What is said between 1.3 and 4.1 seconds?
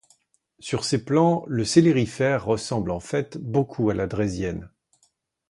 le célérifère ressemble en fait beaucoup à la